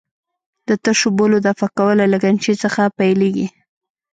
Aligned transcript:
د 0.67 0.69
تشو 0.83 1.07
بولو 1.17 1.37
دفع 1.47 1.67
کول 1.77 1.95
له 2.01 2.05
لګنچې 2.13 2.53
څخه 2.63 2.81
پیلېږي. 2.97 3.47